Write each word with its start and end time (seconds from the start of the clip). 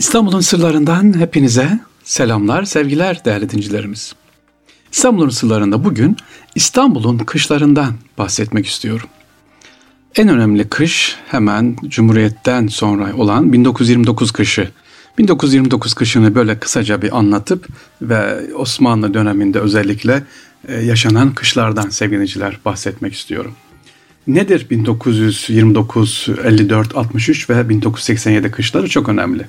İstanbul'un 0.00 0.40
sırlarından 0.40 1.20
hepinize 1.20 1.80
selamlar, 2.04 2.64
sevgiler 2.64 3.24
değerli 3.24 3.50
dincilerimiz. 3.50 4.14
İstanbul'un 4.92 5.28
sırlarında 5.28 5.84
bugün 5.84 6.16
İstanbul'un 6.54 7.18
kışlarından 7.18 7.94
bahsetmek 8.18 8.66
istiyorum. 8.66 9.08
En 10.16 10.28
önemli 10.28 10.68
kış 10.68 11.16
hemen 11.26 11.76
Cumhuriyet'ten 11.88 12.66
sonra 12.66 13.16
olan 13.16 13.52
1929 13.52 14.32
kışı. 14.32 14.70
1929 15.18 15.94
kışını 15.94 16.34
böyle 16.34 16.58
kısaca 16.58 17.02
bir 17.02 17.18
anlatıp 17.18 17.68
ve 18.02 18.54
Osmanlı 18.54 19.14
döneminde 19.14 19.60
özellikle 19.60 20.22
e, 20.68 20.80
yaşanan 20.80 21.34
kışlardan 21.34 21.88
sevgiliciler 21.88 22.58
bahsetmek 22.64 23.14
istiyorum. 23.14 23.52
Nedir 24.26 24.66
1929, 24.70 26.26
54, 26.44 26.96
63 26.96 27.50
ve 27.50 27.68
1987 27.68 28.50
kışları 28.50 28.88
çok 28.88 29.08
önemli. 29.08 29.46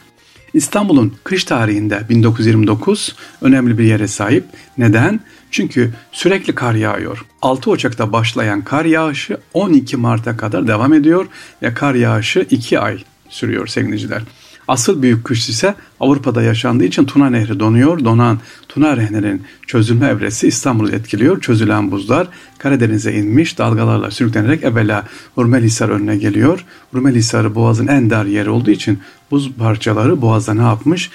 İstanbul'un 0.53 1.13
kış 1.23 1.43
tarihinde 1.43 2.05
1929 2.09 3.15
önemli 3.41 3.77
bir 3.77 3.83
yere 3.83 4.07
sahip. 4.07 4.45
Neden? 4.77 5.19
Çünkü 5.51 5.93
sürekli 6.11 6.55
kar 6.55 6.73
yağıyor. 6.73 7.25
6 7.41 7.71
Ocak'ta 7.71 8.13
başlayan 8.13 8.63
kar 8.63 8.85
yağışı 8.85 9.37
12 9.53 9.97
Mart'a 9.97 10.37
kadar 10.37 10.67
devam 10.67 10.93
ediyor 10.93 11.27
ve 11.61 11.73
kar 11.73 11.95
yağışı 11.95 12.47
2 12.49 12.79
ay 12.79 13.03
sürüyor 13.29 13.67
sevgiliciler. 13.67 14.21
Asıl 14.67 15.01
büyük 15.01 15.23
kış 15.23 15.49
ise 15.49 15.75
Avrupa'da 15.99 16.41
yaşandığı 16.41 16.83
için 16.83 17.05
Tuna 17.05 17.29
Nehri 17.29 17.59
donuyor. 17.59 18.05
Donan 18.05 18.39
Tuna 18.69 18.95
Nehri'nin 18.95 19.43
çözülme 19.67 20.07
evresi 20.07 20.47
İstanbul'u 20.47 20.91
etkiliyor. 20.91 21.41
Çözülen 21.41 21.91
buzlar 21.91 22.27
Karadeniz'e 22.57 23.13
inmiş 23.13 23.57
dalgalarla 23.57 24.11
sürüklenerek 24.11 24.63
evvela 24.63 25.07
Urmelisar 25.35 25.89
önüne 25.89 26.17
geliyor. 26.17 26.65
Urmelisar'ı 26.93 27.55
boğazın 27.55 27.87
en 27.87 28.09
dar 28.09 28.25
yeri 28.25 28.49
olduğu 28.49 28.71
için 28.71 28.99
buz 29.31 29.51
parçaları 29.53 30.21
boğazda 30.21 30.53
ne 30.53 30.61
yapmış? 30.61 31.09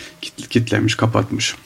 Kitlemiş, 0.50 0.94
kapatmış. 0.94 1.56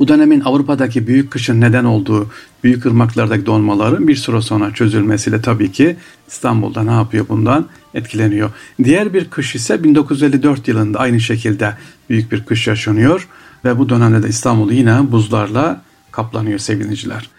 Bu 0.00 0.08
dönemin 0.08 0.40
Avrupa'daki 0.40 1.06
büyük 1.06 1.30
kışın 1.30 1.60
neden 1.60 1.84
olduğu 1.84 2.30
büyük 2.64 2.86
ırmaklardaki 2.86 3.46
donmaların 3.46 4.08
bir 4.08 4.16
süre 4.16 4.42
sonra 4.42 4.74
çözülmesiyle 4.74 5.42
tabii 5.42 5.72
ki 5.72 5.96
İstanbul'da 6.28 6.82
ne 6.82 6.90
yapıyor 6.90 7.28
bundan? 7.28 7.66
Etkileniyor. 7.94 8.50
Diğer 8.84 9.14
bir 9.14 9.30
kış 9.30 9.54
ise 9.54 9.84
1954 9.84 10.68
yılında 10.68 10.98
aynı 10.98 11.20
şekilde 11.20 11.76
büyük 12.10 12.32
bir 12.32 12.44
kış 12.44 12.66
yaşanıyor 12.66 13.28
ve 13.64 13.78
bu 13.78 13.88
dönemde 13.88 14.22
de 14.22 14.28
İstanbul 14.28 14.72
yine 14.72 15.12
buzlarla 15.12 15.82
kaplanıyor 16.12 16.58
sevgiliciler. 16.58 17.30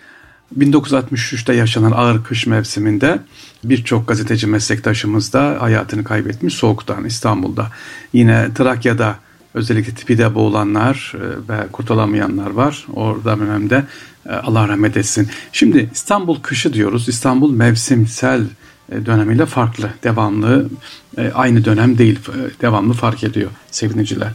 1963'te 0.59 1.53
yaşanan 1.53 1.91
ağır 1.91 2.23
kış 2.23 2.47
mevsiminde 2.47 3.19
birçok 3.63 4.07
gazeteci 4.07 4.47
meslektaşımız 4.47 5.33
da 5.33 5.57
hayatını 5.59 6.03
kaybetmiş 6.03 6.53
soğuktan 6.53 7.05
İstanbul'da. 7.05 7.67
Yine 8.13 8.53
Trakya'da 8.53 9.15
özellikle 9.53 9.93
tipide 9.93 10.35
boğulanlar 10.35 11.13
e, 11.15 11.49
ve 11.49 11.67
kurtulamayanlar 11.71 12.49
var. 12.49 12.85
Orada 12.93 13.39
dönemde 13.39 13.83
e, 14.29 14.31
Allah 14.31 14.67
rahmet 14.67 14.97
etsin. 14.97 15.29
Şimdi 15.51 15.89
İstanbul 15.93 16.39
kışı 16.39 16.73
diyoruz. 16.73 17.09
İstanbul 17.09 17.51
mevsimsel 17.51 18.43
e, 18.91 19.05
dönemiyle 19.05 19.45
farklı. 19.45 19.89
Devamlı 20.03 20.69
aynı 21.33 21.65
dönem 21.65 21.97
değil. 21.97 22.19
Devamlı 22.61 22.93
fark 22.93 23.23
ediyor 23.23 23.51
sevgiliciler. 23.71 24.31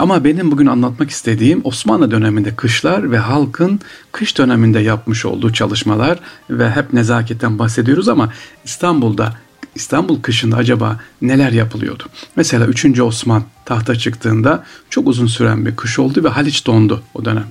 Ama 0.00 0.24
benim 0.24 0.50
bugün 0.50 0.66
anlatmak 0.66 1.10
istediğim 1.10 1.60
Osmanlı 1.64 2.10
döneminde 2.10 2.56
kışlar 2.56 3.10
ve 3.10 3.18
halkın 3.18 3.80
kış 4.12 4.38
döneminde 4.38 4.78
yapmış 4.80 5.26
olduğu 5.26 5.52
çalışmalar 5.52 6.18
ve 6.50 6.70
hep 6.70 6.92
nezaketten 6.92 7.58
bahsediyoruz 7.58 8.08
ama 8.08 8.32
İstanbul'da 8.64 9.34
İstanbul 9.76 10.22
kışında 10.22 10.56
acaba 10.56 11.00
neler 11.22 11.52
yapılıyordu? 11.52 12.04
Mesela 12.36 12.66
3. 12.66 13.00
Osman 13.00 13.42
tahta 13.64 13.96
çıktığında 13.96 14.64
çok 14.90 15.08
uzun 15.08 15.26
süren 15.26 15.66
bir 15.66 15.76
kış 15.76 15.98
oldu 15.98 16.24
ve 16.24 16.28
Haliç 16.28 16.66
dondu 16.66 17.02
o 17.14 17.24
dönem. 17.24 17.46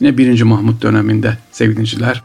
Yine 0.00 0.18
1. 0.18 0.42
Mahmut 0.42 0.82
döneminde 0.82 1.38
sevgiliciler 1.52 2.22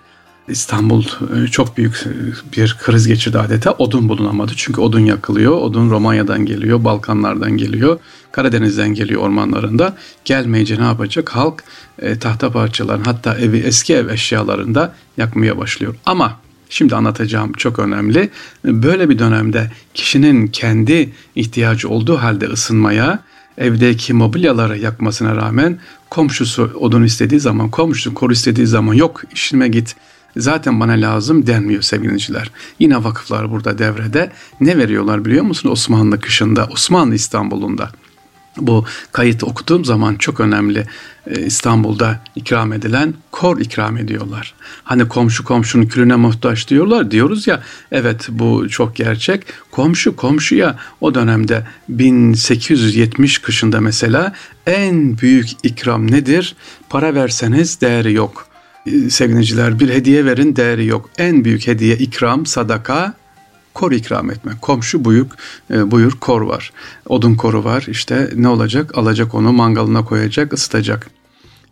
İstanbul 0.48 1.04
e, 1.04 1.48
çok 1.48 1.78
büyük 1.78 2.04
e, 2.06 2.12
bir 2.58 2.78
kriz 2.84 3.08
geçirdi 3.08 3.40
adeta. 3.40 3.72
Odun 3.72 4.10
bulunamadı. 4.10 4.52
Çünkü 4.56 4.82
odun 4.82 5.00
yakılıyor. 5.00 5.52
Odun 5.58 5.90
Romanya'dan 5.90 6.46
geliyor, 6.46 6.84
Balkanlardan 6.84 7.52
geliyor, 7.52 8.00
Karadeniz'den 8.32 8.94
geliyor 8.94 9.22
ormanlarında. 9.22 9.98
Gelmeyince 10.26 10.80
ne 10.80 10.84
yapacak? 10.84 11.30
Halk 11.30 11.64
e, 12.00 12.20
tahta 12.20 12.52
parçalarını 12.52 13.04
hatta 13.04 13.36
evi 13.36 13.58
eski 13.58 13.94
ev 13.94 14.10
eşyalarında 14.10 14.94
yakmaya 15.18 15.58
başlıyor. 15.58 15.96
Ama 16.06 16.45
Şimdi 16.70 16.96
anlatacağım 16.96 17.54
çok 17.54 17.80
önemli. 17.80 18.30
Böyle 18.66 19.10
bir 19.10 19.20
dönemde 19.20 19.72
kişinin 19.94 20.48
kendi 20.48 21.10
ihtiyacı 21.36 21.90
olduğu 21.90 22.18
halde 22.18 22.46
ısınmaya, 22.46 23.20
evdeki 23.58 24.14
mobilyaları 24.14 24.78
yakmasına 24.78 25.36
rağmen 25.36 25.80
komşusu 26.10 26.72
odun 26.80 27.04
istediği 27.04 27.40
zaman, 27.40 27.70
komşusu 27.70 28.14
kor 28.14 28.32
istediği 28.32 28.68
zaman 28.68 28.94
yok 28.94 29.22
işime 29.34 29.68
git 29.68 29.96
zaten 30.38 30.80
bana 30.80 30.92
lazım 30.92 31.48
denmiyor 31.48 31.82
sevgiliciler. 31.82 32.52
Yine 32.80 33.04
vakıflar 33.04 33.52
burada 33.52 33.78
devrede. 33.78 34.32
Ne 34.62 34.78
veriyorlar 34.78 35.26
biliyor 35.26 35.44
musun 35.44 35.70
Osmanlı 35.70 36.20
kışında, 36.20 36.68
Osmanlı 36.72 37.16
İstanbul'unda? 37.16 37.90
Bu 38.58 38.86
kayıt 39.12 39.44
okuduğum 39.44 39.86
zaman 39.86 40.16
çok 40.16 40.40
önemli 40.40 40.86
ee, 41.28 41.46
İstanbul'da 41.46 42.20
ikram 42.36 42.74
edilen 42.74 43.14
kor 43.32 43.60
ikram 43.60 43.98
ediyorlar. 43.98 44.54
Hani 44.84 45.08
komşu 45.08 45.44
komşunun 45.44 45.86
külüne 45.86 46.16
muhtaç 46.16 46.68
diyorlar 46.68 47.12
diyoruz 47.12 47.48
ya 47.48 47.64
evet 47.92 48.28
bu 48.30 48.70
çok 48.70 48.96
gerçek. 48.96 49.46
Komşu 49.72 50.16
komşuya 50.16 50.80
o 51.02 51.16
dönemde 51.16 51.68
1870 51.90 53.38
kışında 53.38 53.82
mesela 53.82 54.34
en 54.66 55.18
büyük 55.18 55.48
ikram 55.64 56.12
nedir? 56.12 56.56
Para 56.90 57.16
verseniz 57.16 57.82
değeri 57.82 58.14
yok. 58.14 58.48
Ee, 58.86 59.10
sevgiliciler 59.10 59.80
bir 59.80 59.90
hediye 59.90 60.26
verin 60.26 60.56
değeri 60.56 60.86
yok. 60.86 61.10
En 61.18 61.46
büyük 61.46 61.68
hediye 61.68 61.96
ikram, 61.98 62.46
sadaka 62.46 63.14
kor 63.76 63.92
ikram 63.92 64.32
etme. 64.32 64.52
Komşu 64.62 65.06
buyur, 65.06 65.26
e, 65.72 65.92
buyur 65.92 66.12
kor 66.12 66.42
var. 66.42 66.72
Odun 67.06 67.36
koru 67.36 67.64
var. 67.64 67.86
İşte 67.88 68.30
ne 68.36 68.48
olacak? 68.48 68.98
Alacak 68.98 69.36
onu 69.36 69.52
mangalına 69.52 70.06
koyacak, 70.06 70.54
ısıtacak. 70.54 71.08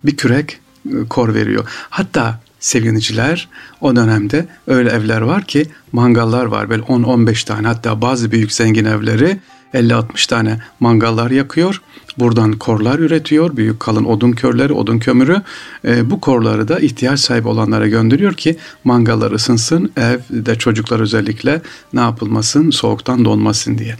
Bir 0.03 0.17
kürek 0.17 0.59
e, 0.89 1.07
kor 1.09 1.33
veriyor. 1.33 1.67
Hatta 1.89 2.39
sevgiliciler 2.59 3.49
o 3.81 3.95
dönemde 3.95 4.47
öyle 4.67 4.89
evler 4.89 5.21
var 5.21 5.43
ki 5.43 5.65
mangallar 5.91 6.45
var. 6.45 6.69
Böyle 6.69 6.83
10-15 6.83 7.45
tane 7.45 7.67
hatta 7.67 8.01
bazı 8.01 8.31
büyük 8.31 8.51
zengin 8.51 8.85
evleri 8.85 9.39
50-60 9.73 10.27
tane 10.27 10.59
mangallar 10.79 11.31
yakıyor. 11.31 11.81
Buradan 12.17 12.51
korlar 12.51 12.99
üretiyor. 12.99 13.57
Büyük 13.57 13.79
kalın 13.79 14.05
odun 14.05 14.31
körleri, 14.31 14.73
odun 14.73 14.99
kömürü. 14.99 15.41
E, 15.85 16.09
bu 16.09 16.21
korları 16.21 16.67
da 16.67 16.79
ihtiyaç 16.79 17.19
sahibi 17.19 17.47
olanlara 17.47 17.87
gönderiyor 17.87 18.33
ki 18.33 18.57
mangallar 18.83 19.31
ısınsın. 19.31 19.91
Evde 19.97 20.55
çocuklar 20.55 20.99
özellikle 20.99 21.61
ne 21.93 21.99
yapılmasın? 21.99 22.69
Soğuktan 22.69 23.25
donmasın 23.25 23.77
diye. 23.77 23.95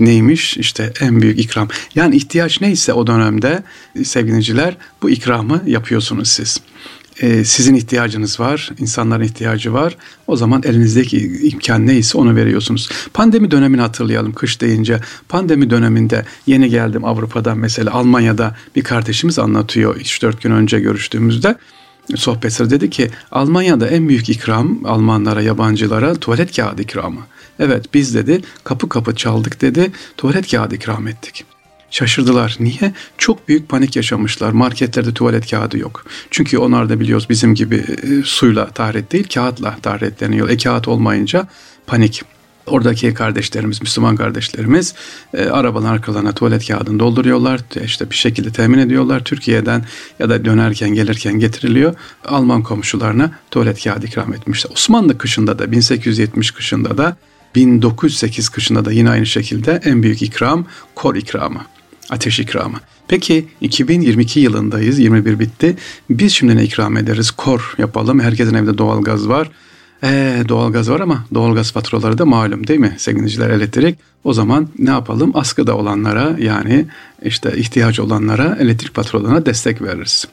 Neymiş? 0.00 0.56
İşte 0.56 0.92
en 1.00 1.22
büyük 1.22 1.38
ikram. 1.38 1.68
Yani 1.94 2.16
ihtiyaç 2.16 2.60
neyse 2.60 2.92
o 2.92 3.06
dönemde 3.06 3.62
sevgiliciler 4.04 4.76
bu 5.02 5.10
ikramı 5.10 5.62
yapıyorsunuz 5.66 6.28
siz 6.28 6.60
e, 7.20 7.44
sizin 7.44 7.74
ihtiyacınız 7.74 8.40
var, 8.40 8.70
insanların 8.78 9.22
ihtiyacı 9.22 9.72
var. 9.72 9.96
O 10.26 10.36
zaman 10.36 10.62
elinizdeki 10.64 11.40
imkan 11.42 11.86
neyse 11.86 12.18
onu 12.18 12.36
veriyorsunuz. 12.36 12.88
Pandemi 13.14 13.50
dönemini 13.50 13.80
hatırlayalım 13.80 14.32
kış 14.32 14.60
deyince. 14.60 15.00
Pandemi 15.28 15.70
döneminde 15.70 16.24
yeni 16.46 16.70
geldim 16.70 17.04
Avrupa'dan 17.04 17.58
mesela 17.58 17.92
Almanya'da 17.92 18.56
bir 18.76 18.82
kardeşimiz 18.82 19.38
anlatıyor 19.38 19.96
3-4 19.96 20.42
gün 20.42 20.50
önce 20.50 20.80
görüştüğümüzde 20.80 21.56
sohbet 22.16 22.60
dedi 22.60 22.90
ki 22.90 23.10
Almanya'da 23.32 23.88
en 23.88 24.08
büyük 24.08 24.28
ikram 24.28 24.86
Almanlara, 24.86 25.42
yabancılara 25.42 26.14
tuvalet 26.14 26.56
kağıdı 26.56 26.82
ikramı. 26.82 27.20
Evet 27.58 27.94
biz 27.94 28.14
dedi 28.14 28.42
kapı 28.64 28.88
kapı 28.88 29.14
çaldık 29.14 29.60
dedi 29.60 29.92
tuvalet 30.16 30.50
kağıdı 30.50 30.74
ikram 30.74 31.08
ettik. 31.08 31.44
Şaşırdılar. 31.90 32.56
Niye? 32.60 32.92
Çok 33.18 33.48
büyük 33.48 33.68
panik 33.68 33.96
yaşamışlar. 33.96 34.52
Marketlerde 34.52 35.14
tuvalet 35.14 35.50
kağıdı 35.50 35.78
yok. 35.78 36.04
Çünkü 36.30 36.58
onlar 36.58 36.88
da 36.88 37.00
biliyoruz 37.00 37.26
bizim 37.30 37.54
gibi 37.54 37.76
e, 37.76 38.22
suyla 38.24 38.66
taharet 38.66 39.12
değil 39.12 39.28
kağıtla 39.34 39.76
taharetleniyor. 39.82 40.48
E 40.48 40.56
kağıt 40.56 40.88
olmayınca 40.88 41.48
panik. 41.86 42.22
Oradaki 42.66 43.14
kardeşlerimiz, 43.14 43.82
Müslüman 43.82 44.16
kardeşlerimiz 44.16 44.94
e, 45.34 45.44
arabanın 45.44 45.86
arkalarına 45.86 46.32
tuvalet 46.32 46.66
kağıdını 46.68 46.98
dolduruyorlar. 46.98 47.60
İşte 47.84 48.10
bir 48.10 48.14
şekilde 48.14 48.50
temin 48.52 48.78
ediyorlar. 48.78 49.24
Türkiye'den 49.24 49.84
ya 50.18 50.28
da 50.28 50.44
dönerken 50.44 50.90
gelirken 50.90 51.38
getiriliyor. 51.38 51.94
Alman 52.24 52.62
komşularına 52.62 53.30
tuvalet 53.50 53.84
kağıdı 53.84 54.06
ikram 54.06 54.34
etmişler. 54.34 54.72
Osmanlı 54.72 55.18
kışında 55.18 55.58
da 55.58 55.72
1870 55.72 56.50
kışında 56.50 56.98
da 56.98 57.16
1908 57.54 58.48
kışında 58.48 58.84
da 58.84 58.92
yine 58.92 59.10
aynı 59.10 59.26
şekilde 59.26 59.80
en 59.84 60.02
büyük 60.02 60.22
ikram 60.22 60.66
kor 60.94 61.14
ikramı 61.14 61.60
ateş 62.10 62.40
ikramı. 62.40 62.78
Peki 63.08 63.48
2022 63.60 64.40
yılındayız. 64.40 64.98
21 64.98 65.38
bitti. 65.38 65.76
Biz 66.10 66.32
şimdi 66.32 66.56
ne 66.56 66.64
ikram 66.64 66.96
ederiz? 66.96 67.30
Kor 67.30 67.74
yapalım. 67.78 68.20
Herkesin 68.20 68.54
evde 68.54 68.78
doğalgaz 68.78 69.28
var. 69.28 69.50
Ee, 70.04 70.42
doğalgaz 70.48 70.90
var 70.90 71.00
ama 71.00 71.24
doğalgaz 71.34 71.72
faturaları 71.72 72.18
da 72.18 72.26
malum 72.26 72.66
değil 72.66 72.80
mi 72.80 72.94
sevgiliciler 72.98 73.50
elektrik? 73.50 73.98
O 74.24 74.32
zaman 74.32 74.68
ne 74.78 74.90
yapalım? 74.90 75.30
Askıda 75.34 75.76
olanlara 75.76 76.36
yani 76.38 76.86
işte 77.22 77.56
ihtiyaç 77.56 78.00
olanlara 78.00 78.56
elektrik 78.60 78.94
faturalarına 78.94 79.46
destek 79.46 79.82
veririz. 79.82 80.26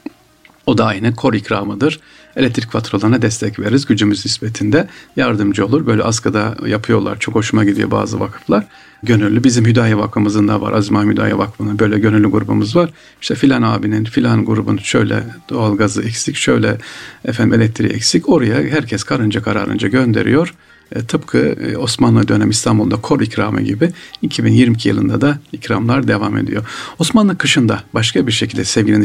O 0.68 0.78
da 0.78 0.86
aynı 0.86 1.16
kor 1.16 1.34
ikramıdır. 1.34 2.00
Elektrik 2.36 2.72
faturalarına 2.72 3.22
destek 3.22 3.60
veririz. 3.60 3.86
Gücümüz 3.86 4.26
nispetinde 4.26 4.88
yardımcı 5.16 5.66
olur. 5.66 5.86
Böyle 5.86 6.04
askıda 6.04 6.56
yapıyorlar. 6.66 7.20
Çok 7.20 7.36
hoşuma 7.36 7.66
gidiyor 7.66 7.92
bazı 7.92 8.20
vakıflar. 8.20 8.66
Gönüllü. 9.04 9.44
Bizim 9.44 9.66
Hüdayi 9.66 9.98
Vakfımızın 9.98 10.48
da 10.48 10.62
var. 10.62 10.74
Azma 10.74 11.04
Hüdayi 11.04 11.38
Vakfı'nın 11.38 11.80
böyle 11.80 12.00
gönüllü 12.00 12.32
grubumuz 12.32 12.76
var. 12.76 12.90
İşte 13.22 13.36
filan 13.36 13.62
abinin 13.62 14.04
filan 14.04 14.46
grubun 14.46 14.78
şöyle 14.78 15.24
doğalgazı 15.50 16.04
eksik, 16.04 16.36
şöyle 16.36 16.78
efendim 17.26 17.62
elektriği 17.62 17.90
eksik. 17.90 18.30
Oraya 18.30 18.56
herkes 18.56 19.04
karınca 19.04 19.42
kararınca 19.42 19.88
gönderiyor. 19.88 20.54
E, 20.96 21.00
tıpkı 21.00 21.38
e, 21.38 21.78
Osmanlı 21.78 22.28
dönem 22.28 22.50
İstanbul'da 22.50 22.96
kor 22.96 23.22
ikramı 23.22 23.62
gibi 23.62 23.92
2022 24.22 24.90
yılında 24.90 25.22
da 25.22 25.40
ikramlar 25.52 26.08
devam 26.08 26.38
ediyor. 26.38 26.66
Osmanlı 27.00 27.38
kışında 27.38 27.84
başka 27.94 28.28
bir 28.28 28.32
şekilde 28.32 28.66
sevgili 28.66 29.02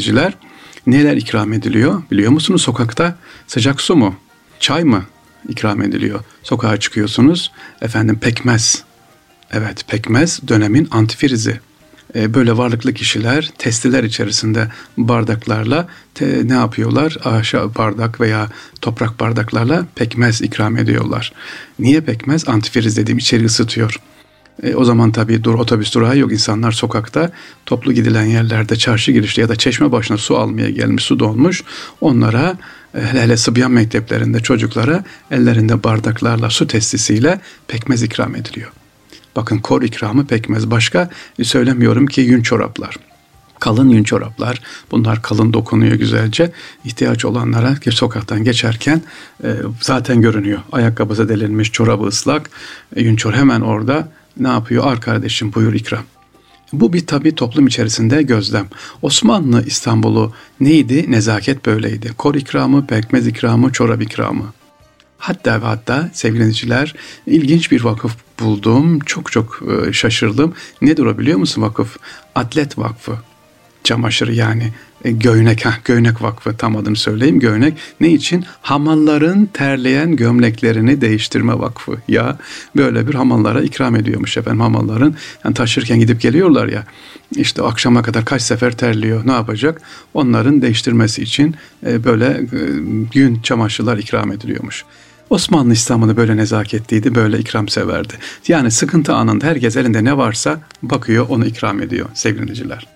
neler 0.87 1.17
ikram 1.17 1.53
ediliyor 1.53 2.03
biliyor 2.11 2.33
musunuz? 2.33 2.63
Sokakta 2.63 3.17
sıcak 3.47 3.81
su 3.81 3.97
mu, 3.97 4.15
çay 4.61 4.85
mı 4.85 5.05
ikram 5.49 5.83
ediliyor? 5.83 6.21
Sokağa 6.43 6.77
çıkıyorsunuz 6.77 7.53
efendim 7.83 8.19
pekmez. 8.19 8.85
Evet 9.53 9.85
pekmez 9.89 10.41
dönemin 10.49 10.89
antifrizi. 10.91 11.61
E, 12.15 12.35
böyle 12.35 12.57
varlıklı 12.57 12.95
kişiler 12.95 13.53
testiler 13.59 14.05
içerisinde 14.05 14.69
bardaklarla 14.97 15.89
te, 16.15 16.49
ne 16.49 16.53
yapıyorlar? 16.53 17.17
Ahşap 17.25 17.79
bardak 17.79 18.21
veya 18.21 18.49
toprak 18.81 19.21
bardaklarla 19.21 19.87
pekmez 19.95 20.43
ikram 20.43 20.77
ediyorlar. 20.77 21.33
Niye 21.79 22.01
pekmez? 22.01 22.49
Antifriz 22.49 22.97
dediğim 22.97 23.19
içeri 23.19 23.45
ısıtıyor. 23.45 24.01
E, 24.63 24.75
o 24.75 24.85
zaman 24.85 25.13
tabii 25.13 25.45
dur 25.45 25.55
otobüs 25.55 25.95
durağı 25.95 26.19
yok. 26.19 26.33
İnsanlar 26.33 26.73
sokakta 26.73 27.31
toplu 27.67 27.93
gidilen 27.93 28.25
yerlerde 28.25 28.77
çarşı 28.77 29.13
girişte 29.13 29.41
ya 29.41 29.49
da 29.49 29.57
çeşme 29.57 29.93
başına 29.93 30.19
su 30.19 30.39
almaya 30.39 30.71
gelmiş 30.71 31.05
su 31.05 31.19
donmuş. 31.19 31.65
Onlara 32.01 32.59
e, 32.95 33.01
hele 33.01 33.23
hele 33.23 33.37
Sıbyan 33.37 33.71
mekteplerinde 33.71 34.41
çocuklara 34.41 35.05
ellerinde 35.31 35.85
bardaklarla 35.85 36.51
su 36.51 36.67
testisiyle 36.67 37.41
pekmez 37.69 38.03
ikram 38.03 38.37
ediliyor. 38.37 38.73
Bakın 39.37 39.59
kor 39.59 39.83
ikramı 39.83 40.27
pekmez. 40.27 40.71
Başka 40.71 41.11
söylemiyorum 41.43 42.07
ki 42.07 42.21
yün 42.21 42.43
çoraplar. 42.43 42.97
Kalın 43.61 43.89
yün 43.89 44.05
çoraplar. 44.05 44.61
Bunlar 44.91 45.23
kalın 45.23 45.53
dokunuyor 45.53 45.95
güzelce. 45.95 46.53
İhtiyaç 46.85 47.25
olanlara 47.25 47.77
sokaktan 47.91 48.45
geçerken 48.45 49.03
e, 49.45 49.49
zaten 49.81 50.21
görünüyor. 50.21 50.61
Ayakkabısı 50.73 51.29
delinmiş, 51.29 51.73
çorabı 51.73 52.07
ıslak. 52.07 52.51
E, 52.97 53.03
yün 53.03 53.17
çorap 53.17 53.39
hemen 53.39 53.61
orada 53.61 54.09
ne 54.41 54.49
yapıyor? 54.49 54.87
Ar 54.87 55.01
kardeşim 55.01 55.55
buyur 55.55 55.75
ikram. 55.75 56.05
Bu 56.73 56.93
bir 56.93 57.07
tabi 57.07 57.35
toplum 57.35 57.67
içerisinde 57.67 58.23
gözlem. 58.23 58.69
Osmanlı 59.03 59.67
İstanbul'u 59.67 60.33
neydi? 60.61 61.11
Nezaket 61.11 61.67
böyleydi. 61.67 62.13
Kor 62.19 62.35
ikramı, 62.35 62.87
pekmez 62.87 63.27
ikramı, 63.27 63.73
çorap 63.73 64.03
ikramı. 64.03 64.53
Hatta 65.19 65.63
ve 65.63 65.67
hatta 65.67 66.11
sevgili 66.13 66.41
dinleyiciler 66.41 66.95
ilginç 67.27 67.73
bir 67.73 67.85
vakıf 67.85 68.17
buldum. 68.41 68.99
Çok 68.99 69.33
çok 69.33 69.63
e, 69.89 69.93
şaşırdım. 69.93 70.55
Ne 70.83 70.97
durabiliyor 70.97 71.39
musun 71.39 71.63
vakıf? 71.63 71.97
Atlet 72.35 72.79
Vakfı. 72.79 73.19
Çamaşırı 73.85 74.35
yani 74.35 74.73
e, 75.05 75.13
Göynek, 75.13 75.65
heh, 75.65 75.85
Göynek 75.85 76.23
Vakfı 76.23 76.57
tam 76.57 76.77
adını 76.77 76.97
söyleyeyim. 76.97 77.41
Göynek 77.41 77.79
ne 78.01 78.13
için? 78.13 78.45
Hamalların 78.63 79.47
terleyen 79.47 80.17
gömleklerini 80.17 81.01
değiştirme 81.01 81.59
vakfı. 81.59 81.97
Ya 82.09 82.39
böyle 82.77 83.09
bir 83.09 83.15
hamallara 83.15 83.63
ikram 83.63 83.97
ediyormuş 83.97 84.37
efendim 84.37 84.61
hamalların. 84.61 85.17
Yani 85.45 85.55
taşırken 85.55 86.01
gidip 86.01 86.21
geliyorlar 86.21 86.69
ya 86.69 86.85
işte 87.37 87.63
akşama 87.63 88.03
kadar 88.03 88.25
kaç 88.25 88.43
sefer 88.43 88.77
terliyor 88.77 89.27
ne 89.27 89.33
yapacak? 89.33 89.81
Onların 90.15 90.63
değiştirmesi 90.63 91.23
için 91.23 91.55
e, 91.87 92.05
böyle 92.05 92.41
gün 93.13 93.41
çamaşırlar 93.43 93.99
ikram 93.99 94.33
ediliyormuş. 94.33 94.85
Osmanlı 95.31 95.73
İslam'ını 95.73 96.17
böyle 96.17 96.37
nezaketliydi, 96.37 97.15
böyle 97.15 97.39
ikram 97.39 97.69
severdi. 97.69 98.15
Yani 98.49 98.71
sıkıntı 98.71 99.15
anında 99.15 99.47
herkes 99.47 99.77
elinde 99.77 100.05
ne 100.05 100.17
varsa 100.17 100.61
bakıyor 100.83 101.27
onu 101.29 101.47
ikram 101.47 101.83
ediyor 101.83 102.09
sevgiliciler. 102.15 102.87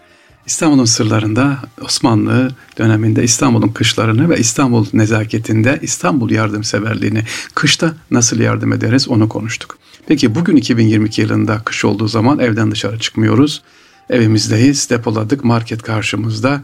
İstanbul'un 0.47 0.85
sırlarında 0.85 1.59
Osmanlı 1.81 2.51
döneminde 2.79 3.25
İstanbul'un 3.25 3.69
kışlarını 3.69 4.31
ve 4.31 4.39
İstanbul 4.39 4.87
nezaketinde 4.93 5.79
İstanbul 5.83 6.31
yardımseverliğini 6.31 7.25
kışta 7.55 7.95
nasıl 8.11 8.41
yardım 8.41 8.73
ederiz 8.73 9.09
onu 9.09 9.29
konuştuk. 9.29 9.79
Peki 10.07 10.35
bugün 10.35 10.57
2022 10.57 11.21
yılında 11.23 11.59
kış 11.65 11.85
olduğu 11.85 12.09
zaman 12.09 12.39
evden 12.39 12.71
dışarı 12.71 12.99
çıkmıyoruz. 12.99 13.63
Evimizdeyiz, 14.11 14.91
depoladık, 14.91 15.45
market 15.45 15.83
karşımızda 15.83 16.63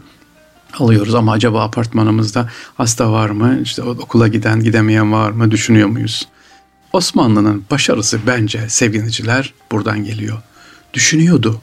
alıyoruz 0.79 1.15
ama 1.15 1.31
acaba 1.31 1.63
apartmanımızda 1.63 2.49
hasta 2.77 3.11
var 3.11 3.29
mı? 3.29 3.59
İşte 3.63 3.81
okula 3.83 4.27
giden 4.27 4.63
gidemeyen 4.63 5.11
var 5.11 5.31
mı? 5.31 5.51
Düşünüyor 5.51 5.87
muyuz? 5.87 6.27
Osmanlı'nın 6.93 7.63
başarısı 7.71 8.19
bence 8.27 8.69
sevgiliciler 8.69 9.53
buradan 9.71 10.03
geliyor. 10.03 10.37
Düşünüyordu. 10.93 11.61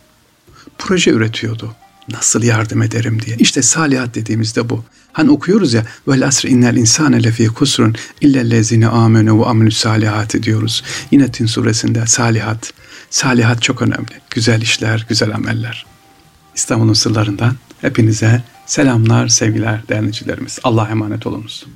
Proje 0.79 1.11
üretiyordu. 1.11 1.75
Nasıl 2.13 2.43
yardım 2.43 2.83
ederim 2.83 3.23
diye. 3.23 3.37
İşte 3.37 3.63
salihat 3.63 4.15
dediğimizde 4.15 4.71
bu. 4.71 4.85
Hani 5.13 5.31
okuyoruz 5.31 5.73
ya 5.75 5.87
vel 6.09 6.27
asr 6.27 6.45
innel 6.47 6.77
insane 6.77 7.25
lefî 7.25 7.47
kusrun 7.47 7.95
illellezine 8.21 8.89
amenu 8.89 9.41
ve 9.41 9.47
amilü 9.47 9.71
salihati 9.71 10.43
diyoruz. 10.43 10.85
Yine 11.11 11.33
Tin 11.33 11.47
suresinde 11.47 12.07
salihat. 12.07 12.73
Salihat 13.11 13.63
çok 13.63 13.83
önemli. 13.83 14.13
Güzel 14.31 14.63
işler, 14.63 15.07
güzel 15.09 15.35
ameller. 15.35 15.87
İstanbul'un 16.55 16.93
sırlarından 16.93 17.57
hepinize 17.81 18.43
Selamlar, 18.71 19.29
sevgiler 19.29 19.89
değerlicilerimiz. 19.89 20.59
Allah'a 20.65 20.89
emanet 20.89 21.27
olunuz. 21.27 21.67